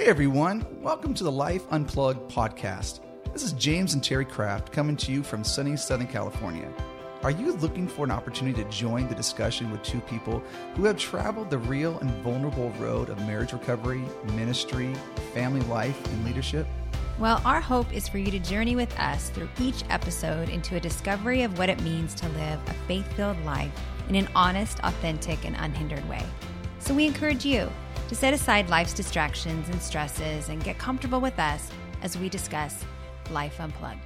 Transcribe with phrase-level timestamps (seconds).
[0.00, 3.00] Hey everyone, welcome to the Life Unplugged podcast.
[3.34, 6.72] This is James and Terry Kraft coming to you from sunny Southern California.
[7.22, 10.42] Are you looking for an opportunity to join the discussion with two people
[10.74, 14.02] who have traveled the real and vulnerable road of marriage recovery,
[14.36, 14.94] ministry,
[15.34, 16.66] family life, and leadership?
[17.18, 20.80] Well, our hope is for you to journey with us through each episode into a
[20.80, 23.70] discovery of what it means to live a faith filled life
[24.08, 26.24] in an honest, authentic, and unhindered way.
[26.80, 27.70] So we encourage you
[28.08, 31.70] to set aside life's distractions and stresses and get comfortable with us
[32.02, 32.84] as we discuss
[33.30, 34.00] Life Unplugged.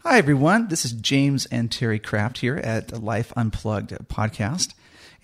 [0.00, 0.66] Hi, everyone.
[0.68, 4.74] This is James and Terry Kraft here at the Life Unplugged podcast.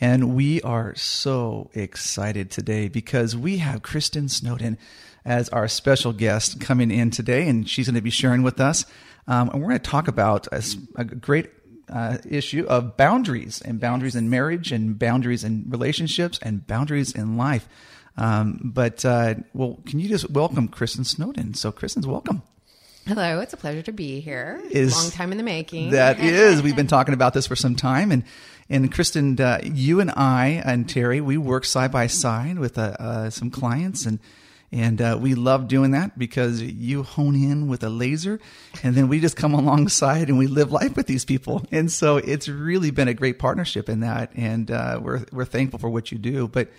[0.00, 4.78] And we are so excited today because we have Kristen Snowden
[5.24, 8.84] as our special guest coming in today, and she's going to be sharing with us.
[9.26, 10.62] Um, and we're going to talk about a,
[10.94, 11.55] a great
[11.88, 17.36] uh, issue of boundaries and boundaries in marriage and boundaries in relationships and boundaries in
[17.36, 17.68] life.
[18.16, 21.54] Um, but, uh, well, can you just welcome Kristen Snowden?
[21.54, 22.42] So, Kristen's welcome.
[23.06, 24.60] Hello, it's a pleasure to be here.
[24.70, 25.90] Is- Long time in the making.
[25.90, 28.24] That is, we've been talking about this for some time, and
[28.68, 32.96] and Kristen, uh, you and I and Terry, we work side by side with uh,
[32.98, 34.18] uh, some clients, and
[34.72, 38.40] and uh, we love doing that because you hone in with a laser,
[38.82, 42.16] and then we just come alongside and we live life with these people, and so
[42.16, 46.12] it's really been a great partnership in that, and uh, we're we're thankful for what
[46.12, 46.70] you do, but.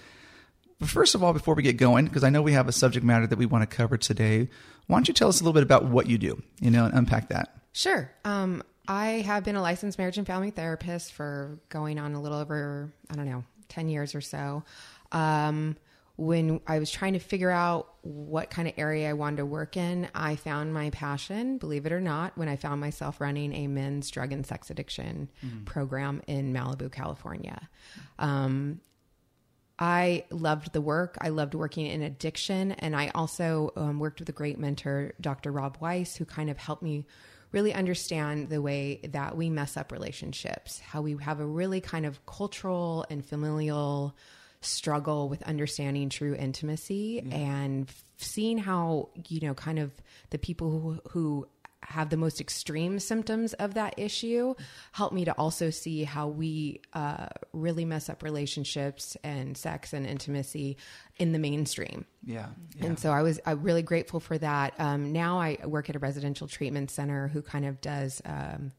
[0.79, 3.25] First of all, before we get going, because I know we have a subject matter
[3.25, 4.47] that we want to cover today,
[4.85, 6.93] why don't you tell us a little bit about what you do, you know, and
[6.93, 7.63] unpack that?
[7.73, 8.11] Sure.
[8.23, 12.37] Um, I have been a licensed marriage and family therapist for going on a little
[12.37, 14.63] over, I don't know, 10 years or so.
[15.11, 15.75] Um,
[16.17, 19.77] when I was trying to figure out what kind of area I wanted to work
[19.77, 23.67] in, I found my passion, believe it or not, when I found myself running a
[23.67, 25.29] men's drug and sex addiction
[25.65, 27.69] program in Malibu, California.
[28.17, 28.81] Um,
[29.77, 31.17] I loved the work.
[31.21, 32.71] I loved working in addiction.
[32.71, 35.51] And I also um, worked with a great mentor, Dr.
[35.51, 37.05] Rob Weiss, who kind of helped me
[37.51, 42.07] really understand the way that we mess up relationships, how we have a really kind
[42.07, 44.15] of cultural and familial
[44.61, 49.91] struggle with understanding true intimacy and seeing how, you know, kind of
[50.31, 51.47] the people who, who
[51.83, 54.53] have the most extreme symptoms of that issue
[54.91, 60.05] help me to also see how we uh, really mess up relationships and sex and
[60.05, 60.75] intimacy
[61.17, 62.05] in the mainstream.
[62.25, 62.47] Yeah.
[62.81, 64.73] And so I was I'm really grateful for that.
[64.79, 68.73] Um, now I work at a residential treatment center who kind of does um,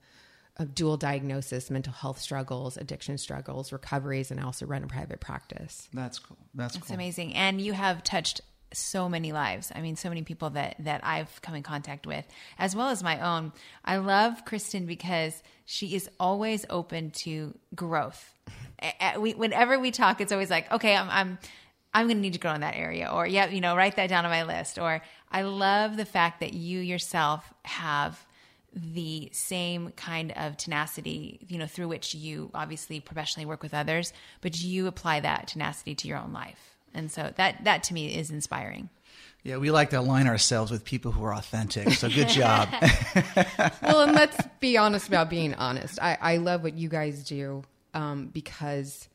[0.59, 5.21] a dual diagnosis, mental health struggles, addiction struggles, recoveries, and I also run a private
[5.21, 5.89] practice.
[5.93, 6.37] That's cool.
[6.55, 6.95] That's It's cool.
[6.95, 7.35] amazing.
[7.35, 8.41] And you have touched
[8.73, 9.73] so many lives.
[9.75, 12.27] I mean, so many people that, that I've come in contact with,
[12.59, 13.53] as well as my own.
[13.85, 18.35] I love Kristen because she is always open to growth.
[18.83, 21.39] A- a- we, whenever we talk, it's always like, okay, I'm, I'm,
[21.95, 24.09] I'm going to need to grow in that area, or yeah, you know, write that
[24.09, 24.79] down on my list.
[24.79, 25.03] Or
[25.33, 28.23] I love the fact that you yourself have
[28.75, 34.13] the same kind of tenacity, you know, through which you obviously professionally work with others,
[34.41, 36.77] but you apply that tenacity to your own life.
[36.95, 38.89] And so that that to me is inspiring.
[39.45, 41.91] Yeah, we like to align ourselves with people who are authentic.
[41.93, 42.69] So good job.
[43.83, 45.99] well, and let's be honest about being honest.
[46.03, 47.63] I, I love what you guys do
[47.95, 49.09] um, because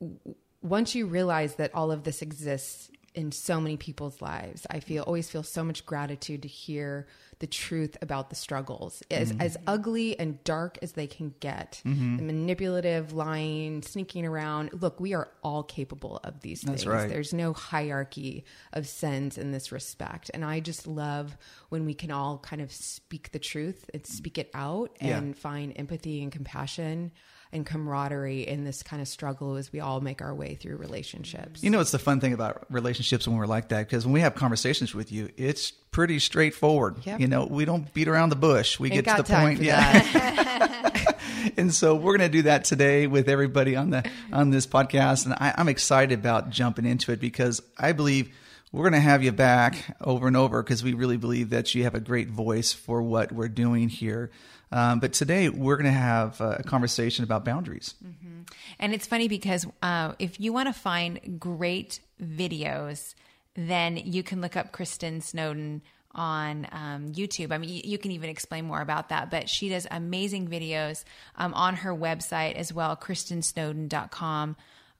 [0.00, 0.18] w-
[0.60, 5.04] once you realize that all of this exists in so many people's lives, I feel
[5.04, 7.06] always feel so much gratitude to hear
[7.40, 9.40] the truth about the struggles, as mm-hmm.
[9.40, 12.16] as ugly and dark as they can get, mm-hmm.
[12.16, 14.70] the manipulative, lying, sneaking around.
[14.72, 16.86] Look, we are all capable of these That's things.
[16.86, 17.08] right.
[17.08, 20.30] There's no hierarchy of sins in this respect.
[20.34, 21.36] And I just love
[21.68, 24.06] when we can all kind of speak the truth and mm.
[24.06, 25.18] speak it out Yeah.
[25.18, 27.12] and find empathy and compassion
[27.52, 31.62] and camaraderie in this kind of struggle as we all make our way through relationships.
[31.62, 34.20] You know, it's the fun thing about relationships when we're like that because when we
[34.20, 36.96] have conversations with you, it's pretty straightforward.
[37.04, 37.20] Yep.
[37.20, 38.78] You know, we don't beat around the bush.
[38.78, 39.60] We Ain't get to the point.
[39.60, 41.14] Yeah.
[41.56, 45.24] and so we're going to do that today with everybody on the on this podcast,
[45.24, 48.34] and I, I'm excited about jumping into it because I believe
[48.72, 51.84] we're going to have you back over and over because we really believe that you
[51.84, 54.30] have a great voice for what we're doing here.
[54.70, 57.94] Um, but today we're going to have a conversation about boundaries.
[58.78, 63.14] And it's funny because uh, if you want to find great videos,
[63.54, 65.82] then you can look up Kristen Snowden
[66.14, 67.52] on um, YouTube.
[67.52, 71.04] I mean, you, you can even explain more about that, but she does amazing videos
[71.36, 74.56] um, on her website as well, kristensnowden.com.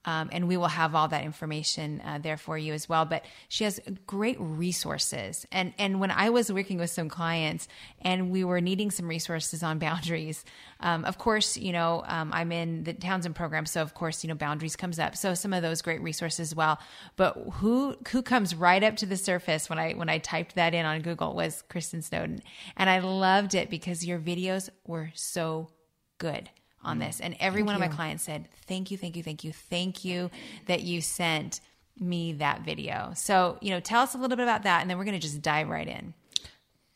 [0.08, 3.04] Um, and we will have all that information uh, there for you as well.
[3.04, 5.46] But she has great resources.
[5.52, 7.68] And and when I was working with some clients
[8.00, 10.46] and we were needing some resources on boundaries,
[10.80, 14.28] um, of course, you know, um, I'm in the Townsend program, so of course, you
[14.28, 15.14] know, boundaries comes up.
[15.14, 16.78] So some of those great resources as well.
[17.16, 20.72] But who who comes right up to the surface when I when I typed that
[20.72, 22.40] in on Google was Kristen Snowden,
[22.78, 25.68] and I loved it because your videos were so
[26.16, 26.48] good
[26.82, 27.20] on this.
[27.20, 27.88] And every Thank one of you.
[27.88, 30.30] my clients said, "Thank you, thank you, thank you, thank you
[30.66, 31.60] that you sent."
[32.00, 33.12] me that video.
[33.16, 35.20] So, you know, tell us a little bit about that and then we're going to
[35.20, 36.14] just dive right in.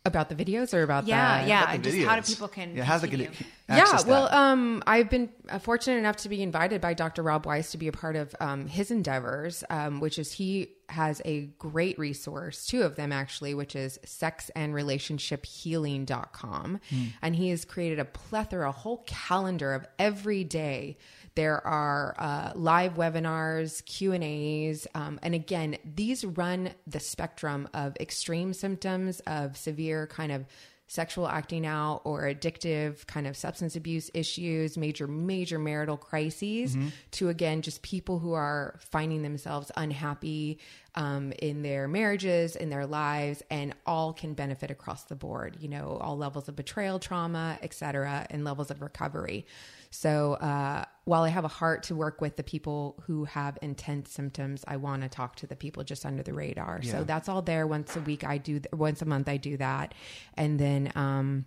[0.04, 1.62] About the videos or about Yeah, the, yeah.
[1.62, 3.30] About the just how do people can yeah, how's it continue?
[3.68, 7.46] gonna yeah well um i've been uh, fortunate enough to be invited by dr rob
[7.46, 11.46] weiss to be a part of um, his endeavors um, which is he has a
[11.58, 16.78] great resource two of them actually which is sex and relationship healing.com
[17.22, 20.96] and he has created a plethora a whole calendar of every day
[21.34, 27.68] there are uh, live webinars q and a's um, and again these run the spectrum
[27.74, 30.44] of extreme symptoms of severe kind of
[30.92, 36.76] sexual acting out or addictive kind of substance abuse issues, major, major marital crises,
[37.12, 40.58] to again, just people who are finding themselves unhappy
[40.94, 45.68] um, in their marriages, in their lives, and all can benefit across the board, you
[45.68, 49.46] know, all levels of betrayal, trauma, et cetera, and levels of recovery.
[49.88, 54.10] So uh, while I have a heart to work with the people who have intense
[54.12, 56.80] symptoms, I want to talk to the people just under the radar.
[56.82, 56.92] Yeah.
[56.92, 57.66] So that's all there.
[57.66, 58.60] Once a week, I do.
[58.72, 59.94] Once a month, I do that,
[60.36, 61.44] and then um,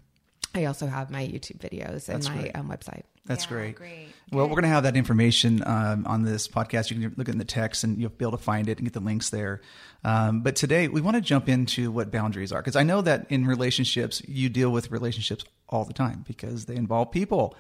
[0.54, 2.56] I also have my YouTube videos and That's my great.
[2.56, 3.04] um, website.
[3.26, 3.76] That's Yeah, great.
[3.76, 4.08] great.
[4.32, 4.52] Well, Good.
[4.52, 6.92] we're going to have that information um, on this podcast.
[6.92, 8.94] You can look in the text and you'll be able to find it and get
[8.94, 9.62] the links there.
[10.04, 13.26] Um, but today, we want to jump into what boundaries are because I know that
[13.30, 17.56] in relationships, you deal with relationships all the time because they involve people.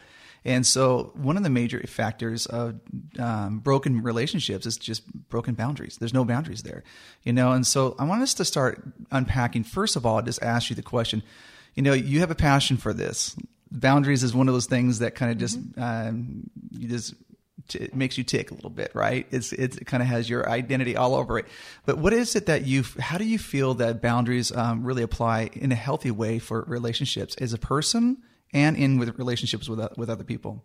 [0.46, 2.80] And so, one of the major factors of
[3.18, 5.98] um, broken relationships is just broken boundaries.
[5.98, 6.84] There's no boundaries there,
[7.24, 7.52] you know.
[7.52, 9.64] And so, I want us to start unpacking.
[9.64, 11.24] First of all, just ask you the question.
[11.74, 13.36] You know, you have a passion for this.
[13.72, 17.16] Boundaries is one of those things that kind of just um, you just
[17.68, 19.26] t- it makes you tick a little bit, right?
[19.32, 21.48] It's, it's it kind of has your identity all over it.
[21.88, 22.84] But what is it that you?
[23.00, 27.36] How do you feel that boundaries um, really apply in a healthy way for relationships
[27.38, 28.18] as a person
[28.56, 30.64] and in with relationships with with other people?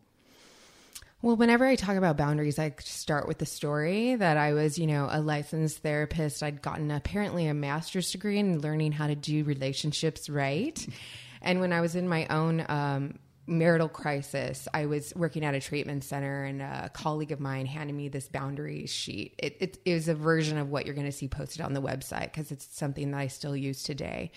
[1.22, 4.86] Well, whenever I talk about boundaries, I start with the story that I was, you
[4.86, 6.42] know, a licensed therapist.
[6.42, 10.86] I'd gotten apparently a master's degree in learning how to do relationships right.
[11.42, 15.60] And when I was in my own um, marital crisis, I was working at a
[15.60, 19.34] treatment center, and a colleague of mine handed me this boundary sheet.
[19.36, 21.82] It, it, it was a version of what you're going to see posted on the
[21.82, 24.32] website because it's something that I still use today.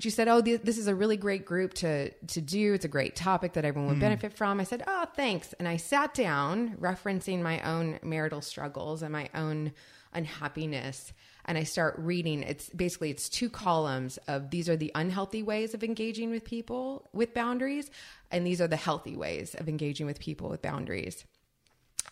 [0.00, 2.74] She said, "Oh, th- this is a really great group to to do.
[2.74, 4.02] It's a great topic that everyone would hmm.
[4.02, 9.02] benefit from." I said, "Oh, thanks." And I sat down, referencing my own marital struggles
[9.02, 9.72] and my own
[10.12, 11.12] unhappiness,
[11.44, 12.42] and I start reading.
[12.42, 17.08] It's basically it's two columns of these are the unhealthy ways of engaging with people
[17.12, 17.90] with boundaries,
[18.30, 21.24] and these are the healthy ways of engaging with people with boundaries.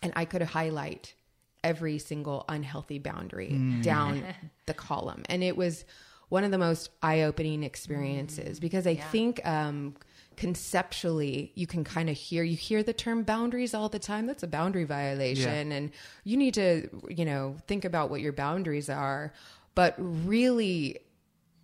[0.01, 1.15] And I could highlight
[1.63, 3.81] every single unhealthy boundary hmm.
[3.81, 4.23] down
[4.65, 5.23] the column.
[5.29, 5.85] And it was
[6.29, 9.95] one of the most eye opening experiences because I think um,
[10.35, 14.25] conceptually you can kind of hear, you hear the term boundaries all the time.
[14.27, 15.71] That's a boundary violation.
[15.71, 15.91] And
[16.23, 19.33] you need to, you know, think about what your boundaries are.
[19.73, 20.99] But really,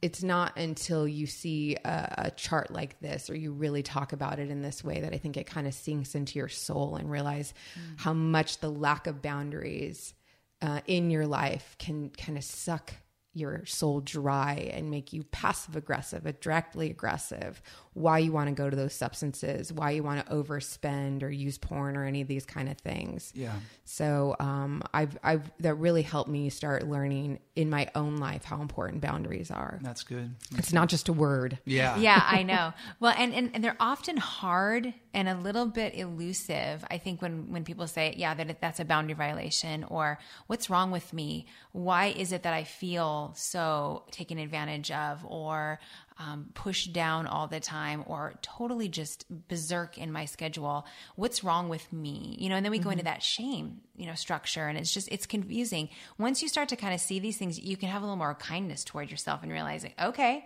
[0.01, 4.37] it's not until you see a, a chart like this or you really talk about
[4.37, 7.09] it in this way that I think it kind of sinks into your soul and
[7.09, 7.53] realize
[7.97, 10.13] how much the lack of boundaries
[10.61, 12.93] uh, in your life can kind of suck
[13.33, 17.61] your soul dry and make you passive aggressive, directly aggressive,
[17.93, 21.57] why you want to go to those substances, why you want to overspend or use
[21.57, 23.31] porn or any of these kind of things.
[23.35, 23.53] Yeah.
[23.85, 28.61] So um, I've, I've that really helped me start learning in my own life how
[28.61, 29.79] important boundaries are.
[29.83, 30.35] That's good.
[30.57, 31.59] It's not just a word.
[31.65, 31.97] Yeah.
[31.97, 32.73] yeah, I know.
[32.99, 36.83] Well, and, and, and they're often hard and a little bit elusive.
[36.89, 40.89] I think when, when people say, yeah, that that's a boundary violation or what's wrong
[40.89, 41.45] with me?
[41.71, 45.79] Why is it that I feel so taken advantage of or
[46.17, 50.85] um, pushed down all the time or totally just berserk in my schedule?
[51.15, 52.35] What's wrong with me?
[52.39, 55.09] You know, and then we go into that shame, you know, structure and it's just,
[55.11, 55.89] it's confusing.
[56.17, 58.35] Once you start to kind of see these things, you can have a little more
[58.35, 60.45] kindness toward yourself and realizing, okay,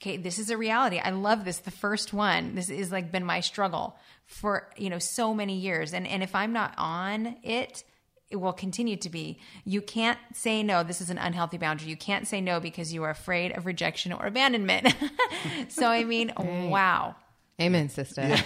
[0.00, 3.24] okay this is a reality i love this the first one this is like been
[3.24, 7.84] my struggle for you know so many years and and if i'm not on it
[8.30, 11.96] it will continue to be you can't say no this is an unhealthy boundary you
[11.96, 14.94] can't say no because you are afraid of rejection or abandonment
[15.68, 17.14] so i mean wow
[17.60, 18.22] Amen, sister.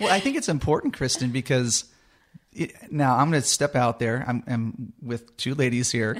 [0.00, 1.84] Well, I think it's important, Kristen, because
[2.52, 4.24] it, now I'm going to step out there.
[4.26, 6.16] I'm, I'm with two ladies here,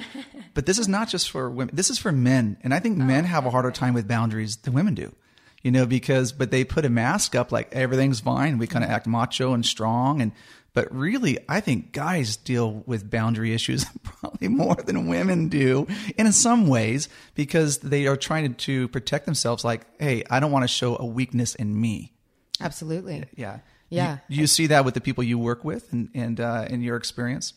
[0.53, 1.73] but this is not just for women.
[1.73, 4.57] This is for men, and I think oh, men have a harder time with boundaries
[4.57, 5.15] than women do.
[5.63, 8.57] You know, because but they put a mask up like everything's fine.
[8.57, 10.33] We kind of act macho and strong, and
[10.73, 16.27] but really, I think guys deal with boundary issues probably more than women do, and
[16.27, 19.63] in some ways because they are trying to protect themselves.
[19.63, 22.13] Like, hey, I don't want to show a weakness in me.
[22.61, 23.25] Absolutely.
[23.35, 23.59] Yeah.
[23.89, 24.19] Yeah.
[24.27, 26.95] You, you see that with the people you work with and, and uh, in your
[26.95, 27.53] experience?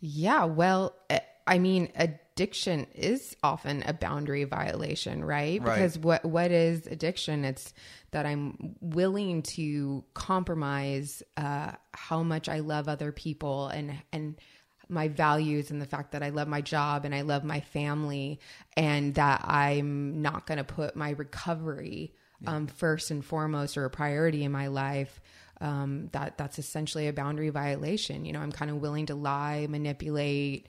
[0.00, 0.44] Yeah.
[0.44, 1.90] Well, eh, I mean,
[2.38, 5.60] addiction is often a boundary violation, right?
[5.60, 5.74] Right.
[5.74, 7.44] Because what what is addiction?
[7.44, 7.74] It's
[8.12, 14.40] that I'm willing to compromise uh, how much I love other people and and
[14.88, 18.38] my values and the fact that I love my job and I love my family
[18.76, 22.14] and that I'm not going to put my recovery
[22.46, 25.20] um, first and foremost or a priority in my life.
[25.60, 28.24] Um, that that's essentially a boundary violation.
[28.24, 30.68] You know, I'm kind of willing to lie, manipulate,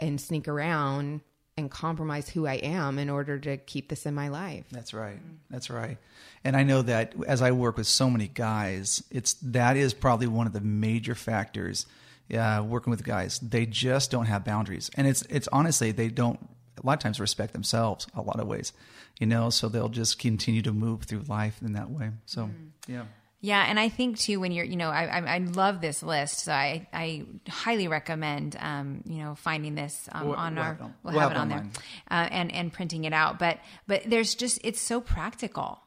[0.00, 1.20] and sneak around
[1.56, 4.64] and compromise who I am in order to keep this in my life.
[4.70, 5.20] That's right.
[5.50, 5.98] That's right.
[6.42, 10.26] And I know that as I work with so many guys, it's that is probably
[10.26, 11.86] one of the major factors.
[12.34, 16.40] Uh, working with guys, they just don't have boundaries, and it's it's honestly they don't
[16.82, 18.72] a lot of times respect themselves a lot of ways,
[19.20, 19.50] you know.
[19.50, 22.10] So they'll just continue to move through life in that way.
[22.24, 22.48] So
[22.88, 23.04] yeah.
[23.44, 26.44] Yeah, and I think too when you're, you know, I, I, I love this list,
[26.44, 30.78] so I, I highly recommend, um, you know, finding this um, We'll- on we'll our,
[30.80, 31.66] we'll, we'll have, it on there,
[32.10, 33.38] uh, and and printing it out.
[33.38, 35.78] But but there's just it's so practical,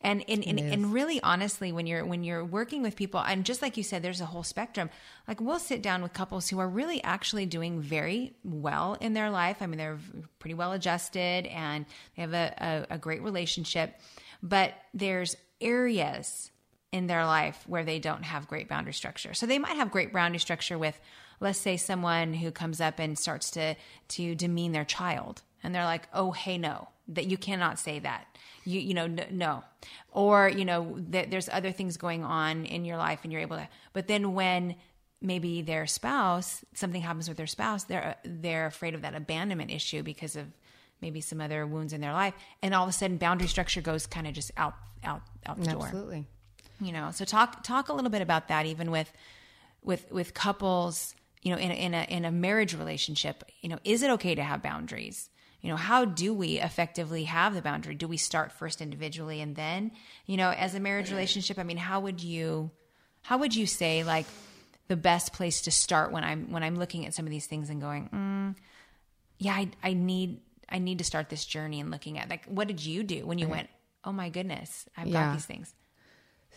[0.00, 3.62] and and and, and really honestly, when you're when you're working with people, and just
[3.62, 4.90] like you said, there's a whole spectrum.
[5.28, 9.30] Like we'll sit down with couples who are really actually doing very well in their
[9.30, 9.58] life.
[9.60, 10.00] I mean, they're
[10.40, 14.00] pretty well adjusted and they have a, a, a great relationship,
[14.42, 16.50] but there's areas
[16.94, 19.34] in their life where they don't have great boundary structure.
[19.34, 20.96] So they might have great boundary structure with,
[21.40, 23.74] let's say, someone who comes up and starts to
[24.10, 28.26] to demean their child, and they're like, "Oh, hey, no, that you cannot say that."
[28.64, 29.64] You you know no,
[30.12, 33.56] or you know that there's other things going on in your life, and you're able
[33.56, 33.68] to.
[33.92, 34.76] But then when
[35.20, 40.04] maybe their spouse something happens with their spouse, they're they're afraid of that abandonment issue
[40.04, 40.46] because of
[41.00, 44.06] maybe some other wounds in their life, and all of a sudden boundary structure goes
[44.06, 46.26] kind of just out out out the door Absolutely.
[46.84, 49.12] You know so talk talk a little bit about that even with
[49.82, 53.78] with with couples you know in a, in a in a marriage relationship you know
[53.84, 55.30] is it okay to have boundaries?
[55.60, 57.94] You know how do we effectively have the boundary?
[57.94, 59.92] Do we start first individually and then
[60.26, 62.70] you know as a marriage relationship i mean how would you
[63.22, 64.26] how would you say like
[64.88, 67.70] the best place to start when i'm when i'm looking at some of these things
[67.70, 68.54] and going mm,
[69.38, 72.68] yeah I, I need i need to start this journey and looking at like what
[72.68, 73.70] did you do when you went
[74.04, 75.24] oh my goodness i've Yeah.
[75.24, 75.74] got these things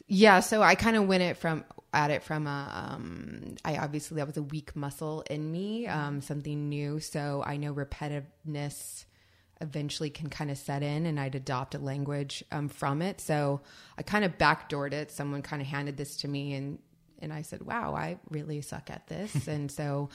[0.07, 4.17] Yeah, so I kind of went it from at it from a um I obviously
[4.17, 9.05] that was a weak muscle in me, um something new, so I know repetitiveness
[9.59, 13.19] eventually can kind of set in and I'd adopt a language um from it.
[13.19, 13.61] So
[13.97, 15.11] I kind of backdoored it.
[15.11, 16.79] Someone kind of handed this to me and
[17.19, 20.09] and I said, "Wow, I really suck at this." and so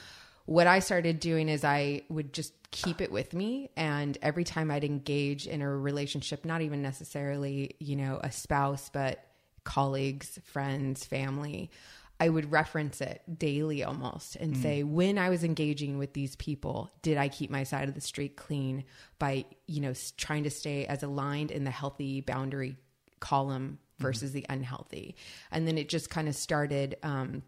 [0.45, 3.69] what I started doing is I would just keep it with me.
[3.77, 8.89] And every time I'd engage in a relationship, not even necessarily, you know, a spouse,
[8.91, 9.23] but
[9.63, 11.71] colleagues, friends, family,
[12.19, 16.91] I would reference it daily almost and say, when I was engaging with these people,
[17.01, 18.85] did I keep my side of the street clean
[19.19, 22.77] by, you know, trying to stay as aligned in the healthy boundary
[23.19, 25.15] column versus the unhealthy?
[25.51, 27.43] And then it just kind of started, um,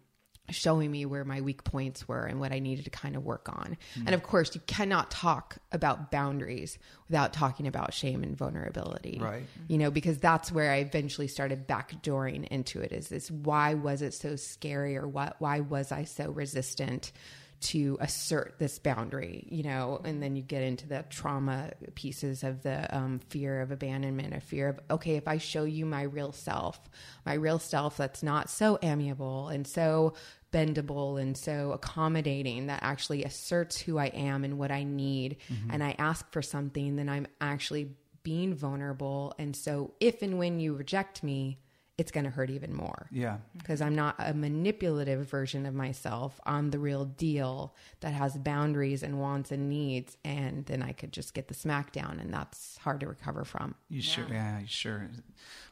[0.50, 3.48] showing me where my weak points were and what I needed to kind of work
[3.48, 3.76] on.
[3.94, 4.02] Hmm.
[4.06, 9.18] And of course, you cannot talk about boundaries without talking about shame and vulnerability.
[9.20, 9.44] Right.
[9.68, 14.02] You know, because that's where I eventually started backdooring into it is this why was
[14.02, 17.12] it so scary or what why was I so resistant
[17.60, 22.62] to assert this boundary, you know, and then you get into the trauma pieces of
[22.62, 26.32] the um, fear of abandonment, a fear of, okay, if I show you my real
[26.32, 26.78] self,
[27.24, 30.14] my real self that's not so amiable and so
[30.52, 35.38] bendable and so accommodating that actually asserts who I am and what I need,
[35.70, 37.90] and I ask for something, then I'm actually
[38.22, 39.34] being vulnerable.
[39.38, 41.58] And so if and when you reject me,
[41.98, 43.38] it's going to hurt even more Yeah.
[43.56, 46.38] because I'm not a manipulative version of myself.
[46.44, 50.16] I'm the real deal that has boundaries and wants and needs.
[50.22, 53.74] And then I could just get the smackdown, and that's hard to recover from.
[53.88, 54.26] You sure?
[54.30, 55.08] Yeah, you sure.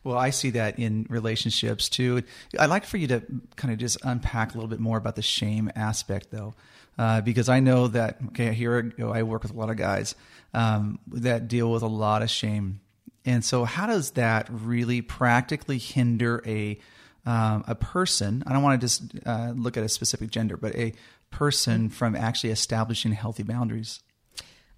[0.02, 2.22] Well, I see that in relationships too.
[2.58, 3.22] I'd like for you to
[3.56, 6.54] kind of just unpack a little bit more about the shame aspect, though,
[6.96, 8.16] uh, because I know that.
[8.28, 9.12] Okay, here I go.
[9.12, 10.14] I work with a lot of guys
[10.54, 12.80] um, that deal with a lot of shame,
[13.24, 16.78] and so how does that really practically hinder a
[17.26, 18.42] um, a person.
[18.46, 20.92] I don't want to just uh, look at a specific gender, but a
[21.30, 24.00] person from actually establishing healthy boundaries?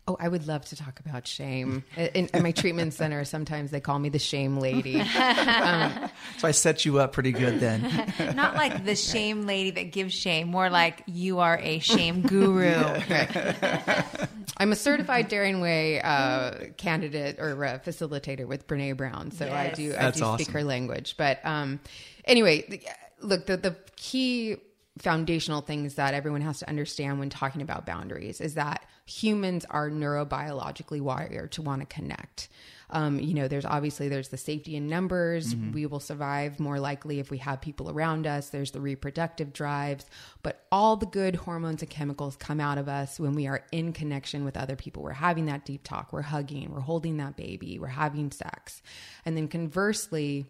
[0.08, 1.82] Oh, I would love to talk about shame.
[1.96, 5.02] In, in my treatment center, sometimes they call me the shame lady.
[5.56, 7.82] Um, so I set you up pretty good then.
[8.36, 12.68] Not like the shame lady that gives shame, more like you are a shame guru.
[14.58, 19.54] I'm a certified Daring Way uh, candidate or uh, facilitator with Brene Brown, so yes.
[19.54, 20.38] I do I do awesome.
[20.38, 21.16] speak her language.
[21.16, 21.80] But um,
[22.24, 22.80] anyway,
[23.20, 24.56] look the the key
[24.98, 29.88] foundational things that everyone has to understand when talking about boundaries is that humans are
[29.88, 32.48] neurobiologically wired to want to connect.
[32.90, 35.54] Um, you know, there's obviously there's the safety in numbers.
[35.54, 35.72] Mm-hmm.
[35.72, 38.50] We will survive more likely if we have people around us.
[38.50, 40.06] There's the reproductive drives,
[40.42, 43.92] but all the good hormones and chemicals come out of us when we are in
[43.92, 45.02] connection with other people.
[45.02, 48.82] We're having that deep talk, we're hugging, we're holding that baby, we're having sex.
[49.24, 50.46] And then conversely,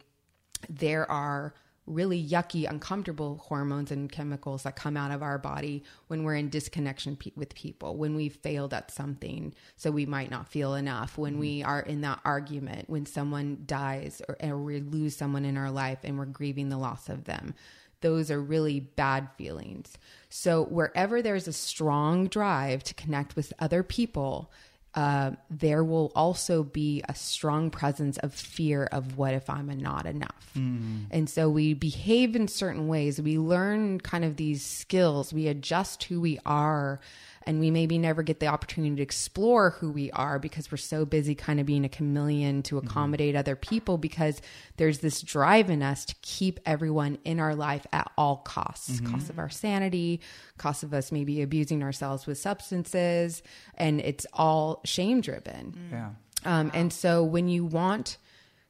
[0.69, 1.55] there are
[1.87, 6.49] really yucky, uncomfortable hormones and chemicals that come out of our body when we're in
[6.49, 11.17] disconnection pe- with people, when we've failed at something, so we might not feel enough,
[11.17, 11.69] when we mm-hmm.
[11.69, 15.99] are in that argument, when someone dies or, or we lose someone in our life
[16.03, 17.55] and we're grieving the loss of them.
[18.01, 19.97] Those are really bad feelings.
[20.29, 24.51] So, wherever there's a strong drive to connect with other people,
[24.97, 30.07] uh, there will also be a strong presence of fear of what if I'm not
[30.07, 30.51] enough.
[30.57, 31.05] Mm.
[31.11, 33.21] And so we behave in certain ways.
[33.21, 35.35] We learn kind of these skills.
[35.35, 37.01] We adjust who we are
[37.47, 41.05] and we maybe never get the opportunity to explore who we are because we're so
[41.05, 42.87] busy kind of being a chameleon to mm-hmm.
[42.87, 43.39] accommodate mm-hmm.
[43.39, 44.43] other people because
[44.77, 49.13] there's this drive in us to keep everyone in our life at all costs mm-hmm.
[49.13, 50.21] cost of our sanity
[50.59, 53.43] cost of us maybe abusing ourselves with substances
[53.77, 56.11] and it's all shame driven yeah
[56.45, 56.73] um, wow.
[56.75, 58.19] and so when you want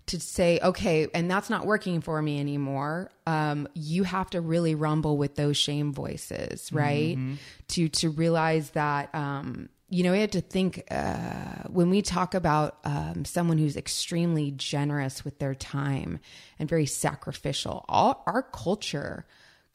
[0.07, 3.11] to say, okay, and that's not working for me anymore.
[3.27, 7.17] Um, you have to really rumble with those shame voices, right?
[7.17, 7.35] Mm-hmm.
[7.69, 12.35] To to realize that um, you know we have to think uh, when we talk
[12.35, 16.21] about um, someone who's extremely generous with their time
[16.59, 17.85] and very sacrificial.
[17.89, 19.27] All our culture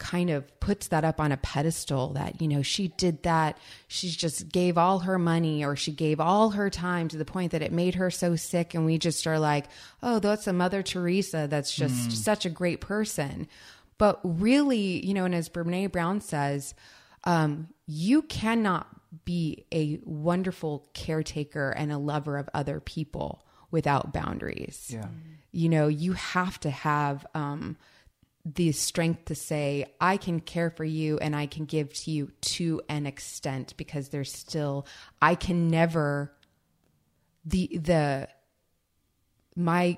[0.02, 3.60] kind of puts that up on a pedestal that, you know, she did that.
[3.88, 7.52] She just gave all her money or she gave all her time to the point
[7.52, 8.74] that it made her so sick.
[8.74, 9.68] And we just are like,
[10.02, 11.48] oh, that's a Mother Teresa.
[11.48, 12.12] That's just mm.
[12.14, 13.48] such a great person.
[14.00, 16.74] But really, you know, and as Brene Brown says,
[17.24, 18.88] um, you cannot
[19.24, 24.90] be a wonderful caretaker and a lover of other people without boundaries.
[24.92, 25.10] Yeah.
[25.52, 27.78] You know, you have to have, um,
[28.46, 32.32] the strength to say i can care for you and i can give to you
[32.42, 34.86] to an extent because there's still
[35.22, 36.34] i can never
[37.46, 38.28] the the
[39.56, 39.98] my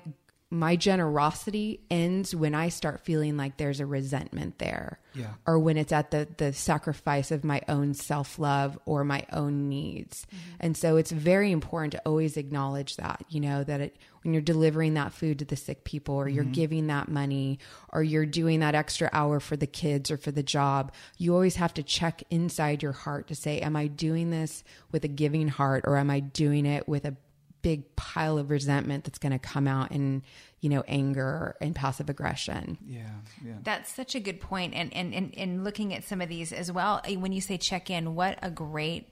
[0.50, 5.00] my generosity ends when I start feeling like there's a resentment there.
[5.14, 5.34] Yeah.
[5.46, 10.26] Or when it's at the the sacrifice of my own self-love or my own needs.
[10.26, 10.56] Mm-hmm.
[10.60, 14.42] And so it's very important to always acknowledge that, you know, that it, when you're
[14.42, 16.52] delivering that food to the sick people or you're mm-hmm.
[16.52, 20.42] giving that money or you're doing that extra hour for the kids or for the
[20.42, 24.62] job, you always have to check inside your heart to say, am I doing this
[24.92, 27.16] with a giving heart or am I doing it with a
[27.64, 30.22] big pile of resentment that's going to come out in
[30.60, 32.76] you know anger and passive aggression.
[32.86, 33.08] Yeah
[33.44, 33.54] yeah.
[33.62, 36.70] That's such a good point and and and, and looking at some of these as
[36.70, 39.08] well eh, when you say check in what a great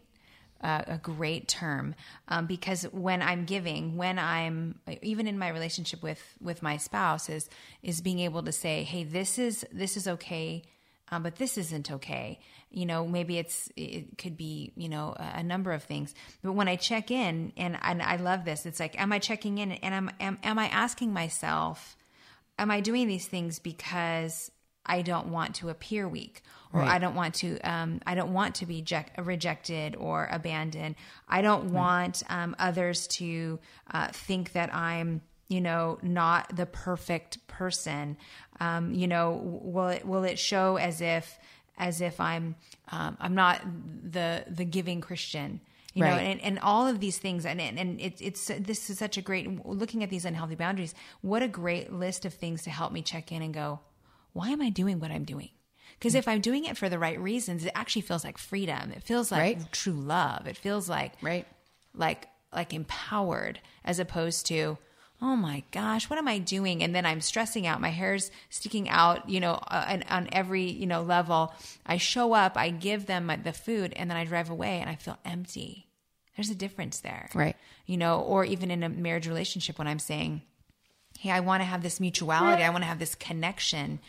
[0.63, 1.95] uh, a great term.
[2.29, 7.31] Um, because when I'm giving, when I'm even in my relationship with with my spouse,
[7.31, 7.49] is
[7.83, 10.63] is being able to say, "Hey, this is this is okay
[11.13, 12.41] um, but this isn't okay.
[12.71, 16.15] You know, maybe it's it could be you know a, a, number of things.
[16.43, 19.59] But when I check in, and and I love this, it's like, am I checking
[19.59, 21.99] in, and am am, am I asking myself,
[22.59, 24.51] am I doing these things because
[24.87, 26.93] I don't want to appear weak, or right.
[26.93, 28.83] I don't want to um, I don't want to be
[29.19, 30.95] rejected or abandoned.
[31.29, 31.73] I don't right.
[31.75, 33.61] want um, others to
[33.93, 35.21] uh, think that I'm
[35.53, 38.17] you know not the perfect person.
[38.61, 41.39] Um, you know will it will it show as if
[41.79, 42.55] as if i'm
[42.91, 43.63] um, i'm not
[44.03, 45.61] the the giving christian?
[45.95, 46.11] You right.
[46.11, 49.23] know and, and all of these things and and it's it's this is such a
[49.23, 53.03] great looking at these unhealthy boundaries what a great list of things to help me
[53.03, 53.81] check in and go
[54.33, 55.51] why am i doing what i'm doing?
[55.99, 58.93] Because if i'm doing it for the right reasons it actually feels like freedom.
[58.93, 59.73] It feels like right.
[59.73, 60.47] true love.
[60.47, 61.47] It feels like right.
[61.95, 64.79] like like empowered as opposed to
[65.23, 66.83] oh my gosh, what am I doing?
[66.83, 67.81] And then I'm stressing out.
[67.81, 71.55] My hair's sticking out, you know, uh, on every, you know, level.
[71.87, 74.97] I show up, I give them the food, and then I drive away and I
[74.97, 75.87] feel empty.
[76.37, 77.29] There's a difference there.
[77.35, 77.57] Right.
[77.87, 80.43] You know, or even in a marriage relationship when I'm saying,
[81.21, 84.01] hey, I want to have this mutuality, I want to have this connection.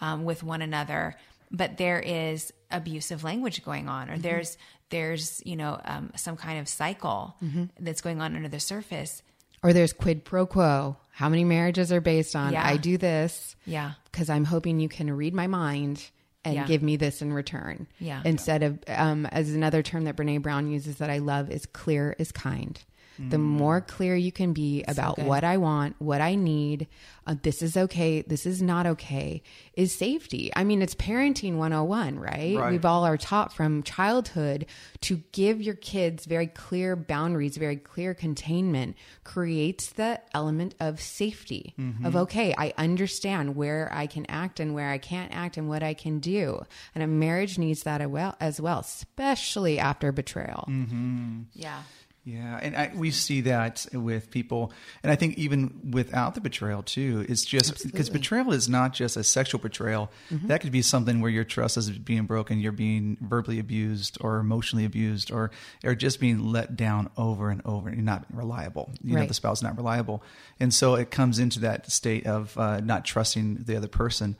[0.00, 1.14] um, with one another,
[1.50, 4.22] but there is abusive language going on, or Mm-hmm.
[4.22, 4.58] there's
[4.90, 7.64] there's you know um, some kind of cycle Mm-hmm.
[7.80, 9.22] that's going on under the surface.
[9.62, 10.96] Or there's quid pro quo.
[11.12, 12.66] How many marriages are based on Yeah.
[12.66, 16.10] I do this Yeah, because I'm hoping you can read my mind
[16.44, 16.66] and Yeah.
[16.66, 17.86] give me this in return.
[17.98, 18.22] Yeah.
[18.24, 22.14] Instead of, um, as another term that Brene Brown uses that I love is clear
[22.18, 22.78] is kind.
[23.18, 23.40] The mm.
[23.40, 25.26] more clear you can be about good.
[25.26, 26.86] what I want, what I need,
[27.26, 29.42] uh, this is okay, this is not okay,
[29.74, 30.50] is safety.
[30.54, 32.56] I mean, it's parenting 101, right?
[32.56, 32.72] Right.
[32.72, 34.66] We've all are taught from childhood
[35.02, 41.74] to give your kids very clear boundaries, very clear containment creates the element of safety
[41.76, 42.16] of mm-hmm.
[42.16, 45.94] okay, I understand where I can act and where I can't act and what I
[45.94, 46.62] can do.
[46.94, 50.66] And a marriage needs that as well, as well especially after betrayal.
[50.68, 51.42] Mm-hmm.
[51.54, 51.82] yeah,
[52.26, 54.72] Yeah, and I, we see that with people,
[55.04, 59.16] and I think even without the betrayal too, it's just because betrayal is not just
[59.16, 60.10] a sexual betrayal.
[60.48, 64.38] That could be something where your trust is being broken, you're being verbally abused or
[64.38, 65.52] emotionally abused, or
[65.84, 68.90] or just being let down over and over, and you're not reliable.
[69.04, 70.20] You know, the spouse is not reliable,
[70.58, 74.34] and so it comes into that state of uh, not trusting the other person.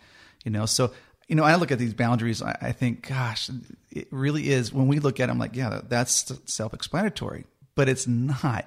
[0.45, 0.91] You know, so
[1.29, 2.43] you know, I look at these boundaries.
[2.43, 3.51] I, I think, gosh,
[3.91, 4.73] it really is.
[4.73, 7.47] When we look at them, like, yeah, that's self-explanatory,
[7.77, 8.67] but it's not.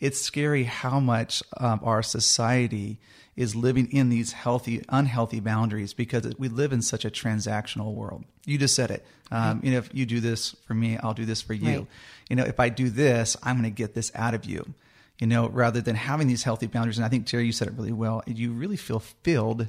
[0.00, 3.00] It's scary how much um, our society
[3.34, 8.24] is living in these healthy, unhealthy boundaries because we live in such a transactional world.
[8.44, 9.06] You just said it.
[9.30, 11.78] Um, You know, if you do this for me, I'll do this for you.
[11.78, 11.86] Right.
[12.28, 14.74] You know, if I do this, I'm going to get this out of you.
[15.20, 16.98] You know, rather than having these healthy boundaries.
[16.98, 18.22] And I think Terry, you said it really well.
[18.26, 19.66] You really feel filled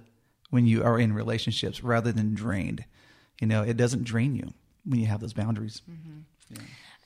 [0.52, 2.86] when you are in relationships rather than drained.
[3.42, 4.54] You know, it doesn't drain you
[4.86, 5.82] when you have those boundaries.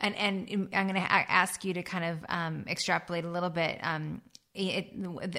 [0.04, 0.16] And
[0.50, 3.80] and I'm going to ask you to kind of um, extrapolate a little bit.
[3.82, 4.22] Um,
[4.54, 4.94] it,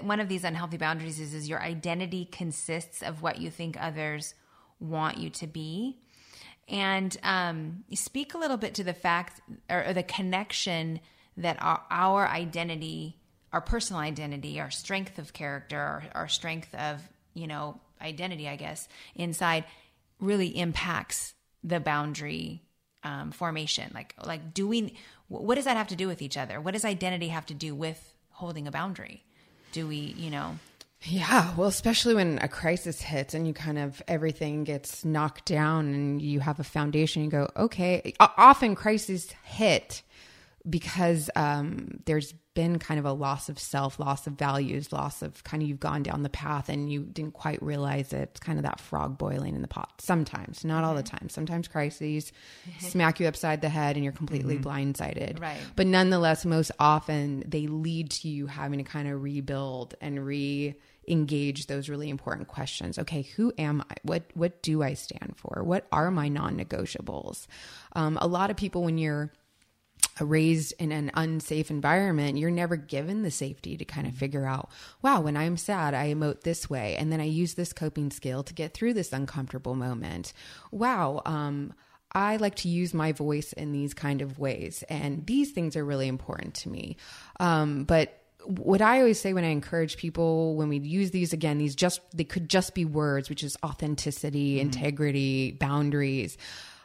[0.05, 4.35] one of these unhealthy boundaries is, is your identity consists of what you think others
[4.81, 5.99] want you to be.
[6.67, 11.01] And um, speak a little bit to the fact or, or the connection
[11.37, 13.19] that our, our identity,
[13.53, 17.01] our personal identity, our strength of character, our, our strength of,
[17.35, 19.65] you know, identity, I guess, inside
[20.19, 22.64] really impacts the boundary
[23.05, 23.91] um, formation.
[23.95, 24.95] Like, like, do we,
[25.29, 26.61] what does that have to do with each other?
[26.61, 29.23] What does identity have to do with holding a boundary?
[29.73, 30.57] Do we, you know,
[31.07, 35.93] Yeah, well, especially when a crisis hits and you kind of everything gets knocked down
[35.93, 38.15] and you have a foundation, you go, okay.
[38.21, 40.03] Often crises hit
[40.69, 45.43] because um, there's been kind of a loss of self, loss of values, loss of
[45.45, 48.31] kind of you've gone down the path and you didn't quite realize it.
[48.31, 49.93] It's kind of that frog boiling in the pot.
[50.01, 51.29] Sometimes, not all the time.
[51.29, 52.33] Sometimes crises
[52.79, 55.41] smack you upside the head and you're completely blindsided.
[55.41, 55.61] Right.
[55.77, 60.77] But nonetheless, most often they lead to you having to kind of rebuild and re
[61.07, 62.99] engage those really important questions.
[62.99, 63.95] Okay, who am I?
[64.03, 65.63] What what do I stand for?
[65.63, 67.47] What are my non-negotiables?
[67.95, 69.33] Um, a lot of people, when you're
[70.21, 74.71] raised in an unsafe environment, you're never given the safety to kind of figure out,
[75.03, 76.97] wow, when I'm sad, I emote this way.
[76.97, 80.33] And then I use this coping skill to get through this uncomfortable moment.
[80.71, 81.23] Wow.
[81.25, 81.75] Um,
[82.13, 84.85] I like to use my voice in these kind of ways.
[84.89, 86.97] And these things are really important to me.
[87.41, 91.59] Um, but what I always say when I encourage people when we use these again,
[91.59, 96.37] these just they could just be words, which is authenticity, integrity, boundaries.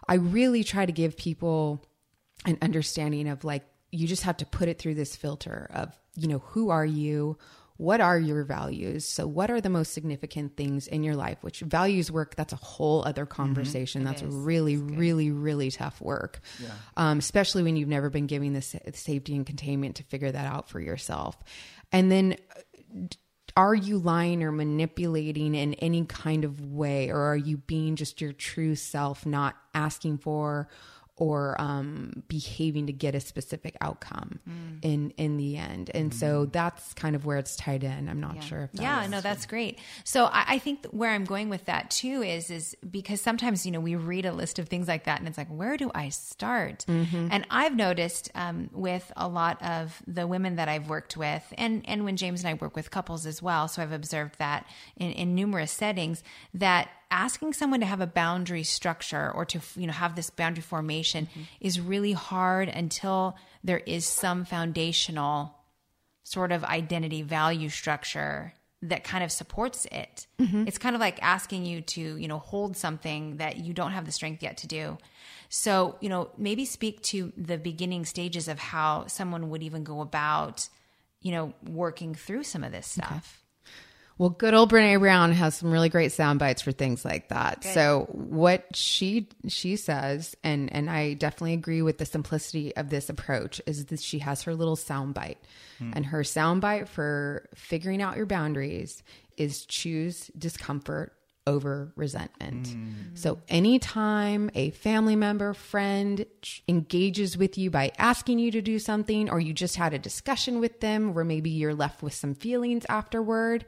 [0.08, 1.86] I really try to give people
[2.46, 6.28] an understanding of like you just have to put it through this filter of you
[6.28, 7.38] know who are you?
[7.78, 9.06] What are your values?
[9.06, 11.38] So what are the most significant things in your life?
[11.42, 14.04] Which values work that's a whole other conversation.
[14.04, 16.42] That's really really really tough work.
[16.98, 20.46] Um, especially when you've never been given the sa- safety and containment to figure that
[20.46, 21.38] out for yourself.
[21.92, 22.36] And then
[23.56, 27.10] are you lying or manipulating in any kind of way?
[27.10, 30.70] Or are you being just your true self not asking for
[31.20, 34.40] or um, behaving to get a specific outcome
[34.82, 35.92] in in the end.
[35.94, 38.10] And so that's kind of where it's tied in.
[38.10, 39.80] I'm not sure if that yeah no that's great.
[40.04, 43.72] So I, I think where i'm going with that too is is because sometimes you
[43.72, 46.10] know we read a list of things like that and it's like where do i
[46.10, 46.86] start?
[46.88, 51.84] And i've noticed um, with a lot of the women that i've worked with and
[51.88, 54.66] and when james and i work with couples as well so i've observed that
[54.98, 59.88] in, in numerous settings that asking someone to have a boundary structure or to you
[59.88, 61.42] know have this boundary formation mm-hmm.
[61.60, 65.56] is really hard until there is some foundational
[66.24, 70.28] sort of identity value structure that kind of supports it.
[70.40, 70.66] Mm-hmm.
[70.68, 74.06] It's kind of like asking you to, you know, hold something that you don't have
[74.06, 74.98] the strength yet to do.
[75.50, 80.00] So, you know, maybe speak to the beginning stages of how someone would even go
[80.02, 80.70] about,
[81.22, 83.39] you know, working through some of this stuff.
[84.20, 87.64] Well, good old Brene Brown has some really great sound bites for things like that.
[87.64, 93.10] So what she she says, and and I definitely agree with the simplicity of this
[93.10, 95.38] approach, is that she has her little sound bite,
[95.78, 95.94] hmm.
[95.96, 99.04] and her sound bite for figuring out your boundaries
[99.38, 101.14] is choose discomfort
[101.48, 102.68] over resentment.
[102.68, 102.92] Hmm.
[103.16, 108.80] So anytime a family member, friend ch- engages with you by asking you to do
[108.80, 112.36] something, or you just had a discussion with them where maybe you're left with some
[112.36, 113.66] feelings afterward,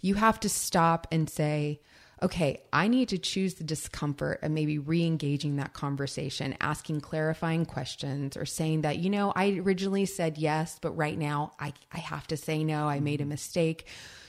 [0.00, 1.80] you have to stop and say,
[2.22, 7.64] okay, I need to choose the discomfort of maybe re engaging that conversation, asking clarifying
[7.64, 11.98] questions, or saying that, you know, I originally said yes, but right now I, I
[11.98, 13.30] have to say no, I made a mm-hmm.
[13.30, 13.86] mistake.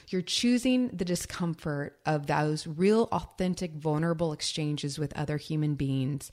[0.08, 6.30] You're choosing the discomfort of those real, authentic, vulnerable exchanges with other human beings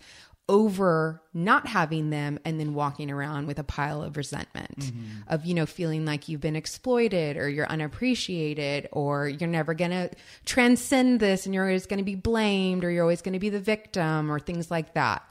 [0.50, 4.92] over not having them and then walking around with a pile of resentment
[5.28, 9.92] of you know feeling like you've been exploited or you're unappreciated or you're never going
[9.92, 10.10] to
[10.46, 13.50] transcend this and you're always going to be blamed or you're always going to be
[13.50, 15.22] the victim or things like that.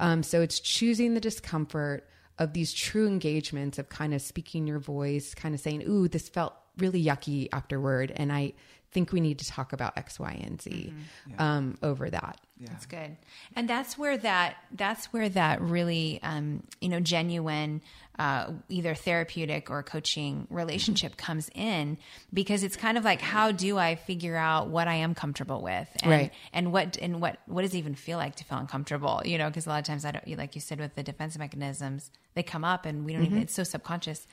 [0.00, 2.06] Um, so it's choosing the discomfort
[2.38, 6.28] of these true engagements of kind of speaking your voice kind of saying ooh this
[6.28, 8.52] felt really yucky afterward and i
[8.94, 10.94] think we need to talk about x y and z
[11.38, 12.40] um, over that.
[12.60, 13.16] That's good,
[13.56, 17.82] and that's where that that's where that really um, you know genuine
[18.18, 21.98] uh, either therapeutic or coaching relationship comes in
[22.32, 25.88] because it's kind of like how do I figure out what I am comfortable with?
[26.00, 26.32] And Right.
[26.52, 29.20] and what and what what does it even feel like to feel uncomfortable?
[29.24, 31.36] You know because a lot of times I don't like you said with the defense
[31.36, 34.26] mechanisms they come up and we don't even it's so subconscious.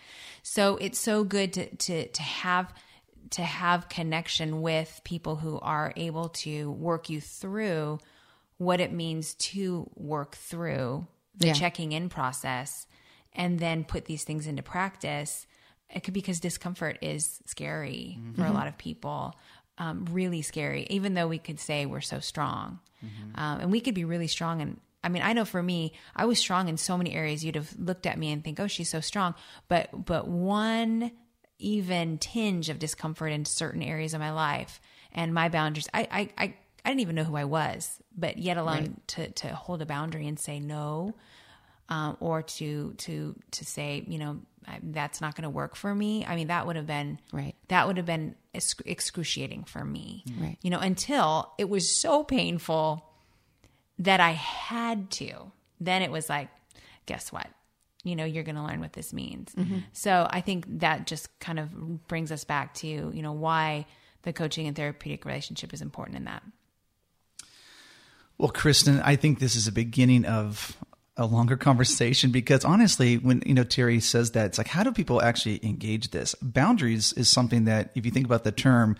[0.43, 2.71] So it's so good to to to have
[3.31, 7.99] to have connection with people who are able to work you through
[8.57, 11.07] what it means to work through
[11.37, 11.53] the Yeah.
[11.53, 12.87] checking in process
[13.33, 15.47] and then put these things into practice
[15.89, 19.35] it could because discomfort is scary for a lot of people
[19.77, 22.79] um, really scary even though we could say we're so strong.
[23.35, 26.25] Um, and we could be really strong and i mean i know for me i
[26.25, 27.43] was strong in so many areas.
[27.43, 29.33] You'd have looked at me and think oh she's so strong.
[29.67, 31.11] But but one
[31.61, 34.81] even tinge of discomfort in certain areas of my life
[35.13, 35.87] and my boundaries.
[35.93, 36.53] I i i,
[36.85, 40.27] I didn't even know who i was but yet alone to to hold a boundary
[40.27, 41.13] and say no
[41.89, 45.93] um, or to to to say you know I- that's not going to work for
[45.93, 46.23] me.
[46.25, 47.55] I mean that would have been Right.
[47.69, 50.23] that would have been exc- excruciating for me.
[50.39, 50.57] Right.
[50.61, 53.05] you know until it was so painful
[53.99, 55.51] that i had to.
[55.79, 56.49] Then it was like
[57.05, 57.47] guess what
[58.03, 59.79] you know you're going to learn what this means mm-hmm.
[59.91, 63.85] so i think that just kind of brings us back to you know why
[64.23, 66.43] the coaching and therapeutic relationship is important in that
[68.37, 70.75] Well, Kristen, I think this is a beginning of
[71.15, 74.91] a longer conversation because honestly, when you know Terry says that, it's like, how do
[74.91, 76.33] people actually engage this?
[76.41, 78.97] Boundaries is something that, if you think about the term,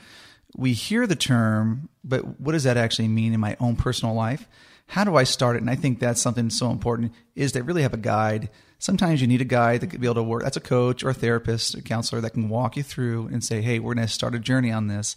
[0.56, 4.48] we hear the term, but what does that actually mean in my own personal life?
[4.86, 5.62] How do I start it?
[5.62, 8.50] And I think that's something so important is they really have a guide.
[8.82, 10.42] Sometimes you need a guy that could be able to work.
[10.42, 13.62] That's a coach or a therapist, a counselor that can walk you through and say,
[13.62, 15.16] "Hey, we're going to start a journey on this."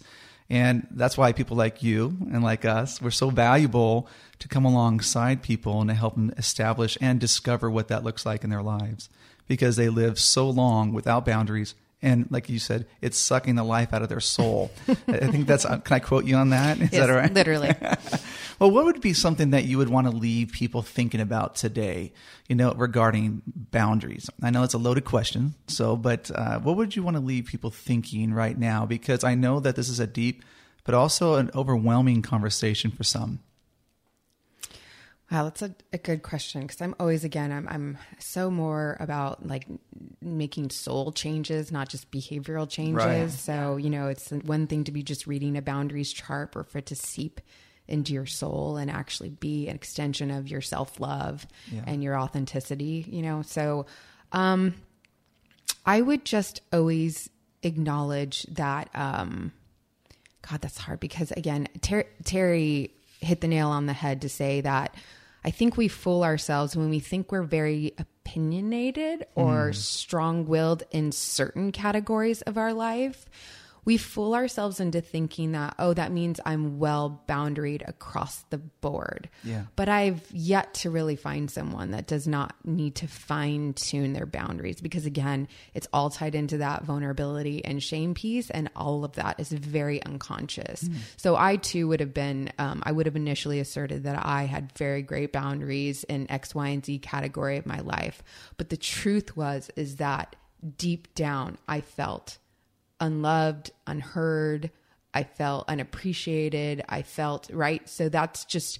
[0.51, 5.41] And that's why people like you and like us, we're so valuable to come alongside
[5.41, 9.09] people and to help them establish and discover what that looks like in their lives
[9.47, 11.73] because they live so long without boundaries.
[12.05, 14.71] And like you said, it's sucking the life out of their soul.
[15.07, 16.77] I think that's, can I quote you on that?
[16.79, 17.33] Is Yes, that all right?
[17.33, 17.73] literally
[18.59, 22.13] Well, what would be something that you would want to leave people thinking about today,
[22.47, 24.29] you know, regarding boundaries?
[24.41, 27.47] I know it's a loaded question, so, but uh, what would you want to leave
[27.47, 28.85] people thinking right now?
[28.85, 30.41] Because I know that this is a deep,
[30.85, 33.39] but also an overwhelming conversation for some.
[35.31, 39.45] Wow, that's a, a good question because I'm always again I'm I'm so more about
[39.47, 39.65] like
[40.21, 43.03] making soul changes, not just behavioral changes.
[43.05, 43.29] Right.
[43.31, 46.77] So you know, it's one thing to be just reading a boundaries chart, or for
[46.77, 47.41] it to seep
[47.87, 51.81] into your soul and actually be an extension of your self love Yeah.
[51.87, 53.05] and your authenticity.
[53.09, 53.87] You know, so
[54.31, 54.75] um,
[55.87, 57.29] I would just always
[57.63, 58.89] acknowledge that.
[58.93, 59.53] Um,
[60.47, 62.91] God, that's hard because again, Ter- Terry
[63.25, 64.95] hit the nail on the head to say that
[65.43, 69.73] I think we fool ourselves when we think we're very opinionated or hmm.
[69.73, 73.25] strong willed in certain categories of our life.
[73.85, 79.29] We fool ourselves into thinking that, oh, that means I'm well boundaried across the board.
[79.43, 79.65] Yeah.
[79.75, 84.25] But I've yet to really find someone that does not need to fine tune their
[84.25, 88.49] boundaries because, again, it's all tied into that vulnerability and shame piece.
[88.49, 90.89] And all of that is very unconscious.
[91.17, 94.71] So I too would have been, um, I would have initially asserted that I had
[94.77, 98.23] very great boundaries in X, Y, and Z category of my life.
[98.57, 100.35] But the truth was, is that
[100.77, 102.39] deep down, I felt
[102.99, 104.71] unloved, unheard.
[105.13, 106.83] I felt unappreciated.
[106.89, 107.87] I felt right.
[107.87, 108.79] So that's just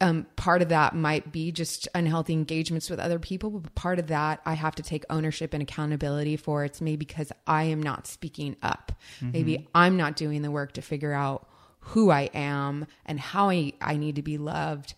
[0.00, 4.08] um, part of that might be just unhealthy engagements with other people, but part of
[4.08, 6.64] that I have to take ownership and accountability for.
[6.64, 8.92] It's maybe because I am not speaking up.
[9.20, 9.32] Mm-hmm.
[9.32, 11.48] Maybe I'm not doing the work to figure out
[11.80, 14.94] who I am and how I, I need to be loved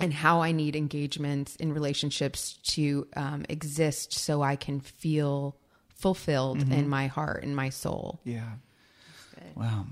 [0.00, 5.56] and how I need engagements in relationships to um, exist so I can feel
[6.04, 6.72] fulfilled mm-hmm.
[6.72, 8.20] in my heart and my soul.
[8.24, 8.42] Yeah.
[9.54, 9.86] Wow.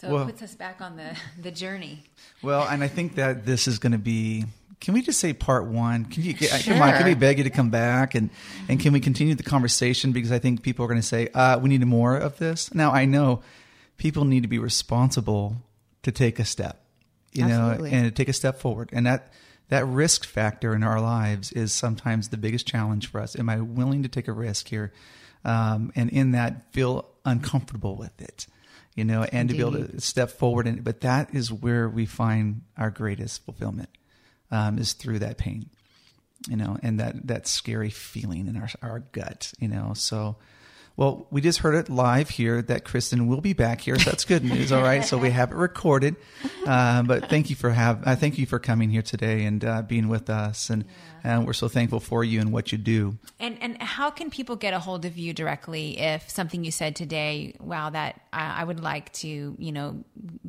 [0.00, 2.02] So well, it puts us back on the, the journey.
[2.42, 4.46] Well, and I think that this is going to be.
[4.80, 6.06] Can we just say part one?
[6.06, 6.74] Can you sure.
[6.74, 6.92] come on?
[6.94, 8.30] Can we beg you to come back and
[8.68, 11.60] and can we continue the conversation because I think people are going to say uh,
[11.60, 12.74] we need more of this.
[12.74, 13.42] Now I know
[13.96, 15.56] people need to be responsible
[16.02, 16.80] to take a step,
[17.32, 17.90] you Absolutely.
[17.90, 19.32] know, and to take a step forward, and that
[19.68, 23.38] that risk factor in our lives is sometimes the biggest challenge for us.
[23.38, 24.92] Am I willing to take a risk here,
[25.44, 28.46] um, and in that feel uncomfortable with it?
[28.98, 29.62] you know, and Indeed.
[29.62, 30.66] to be able to step forward.
[30.66, 33.90] And but that is where we find our greatest fulfillment
[34.50, 35.70] um, is through that pain,
[36.48, 39.92] you know, and that that scary feeling in our our gut, you know.
[39.94, 40.34] So
[40.96, 44.24] well, we just heard it live here that Kristin will be back here, so that's
[44.24, 44.72] good news.
[44.72, 46.16] All right, so we have it recorded.
[46.66, 49.80] Uh, but thank you for have uh, thank you for coming here today and uh,
[49.80, 50.84] being with us, and.
[51.24, 53.18] And we're so thankful for you and what you do.
[53.38, 56.96] And and how can people get a hold of you directly if something you said
[56.96, 57.54] today?
[57.60, 60.04] Wow, that I, I would like to you know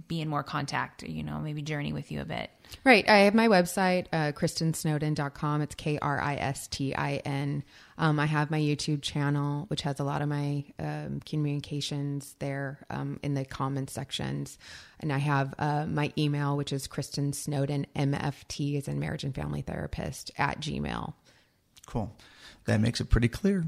[0.08, 1.04] be in more contact.
[1.04, 2.50] You know, maybe journey with you a bit.
[2.84, 3.08] Right.
[3.10, 5.62] I have my website, uh, kristinsnowden.com.
[5.62, 7.64] It's K R I S T I N.
[7.98, 12.80] Um, I have my YouTube channel, which has a lot of my um, communications there
[12.90, 14.58] um, in the comments sections.
[15.02, 19.36] And I have uh, my email, which is Kristin Snowden, MFT, is in marriage and
[19.36, 21.14] family therapist Gmail.
[21.86, 22.16] Cool
[22.70, 23.66] that makes it pretty clear.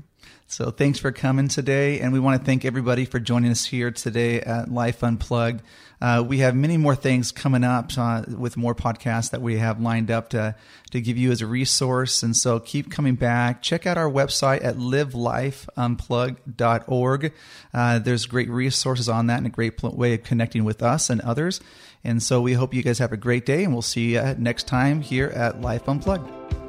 [0.47, 1.99] So thanks for coming today.
[1.99, 5.63] And we want to thank everybody for joining us here today at Life Unplugged.
[5.99, 9.81] Uh, we have many more things coming up uh, with more podcasts that we have
[9.81, 10.55] lined up to,
[10.91, 12.23] to give you as a resource.
[12.23, 13.61] And so keep coming back.
[13.61, 17.33] Check out our website at livelifeunplugged.org.
[17.73, 21.21] Uh, there's great resources on that and a great way of connecting with us and
[21.21, 21.61] others.
[22.03, 24.67] And so we hope you guys have a great day and we'll see you next
[24.67, 26.60] time here at Life Unplugged.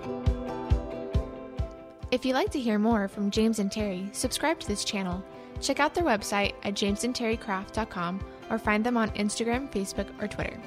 [2.12, 5.24] If you'd like to hear more from James and Terry, subscribe to this channel.
[5.62, 8.20] Check out their website at jamesandterrycraft.com
[8.50, 10.60] or find them on Instagram, Facebook, or Twitter.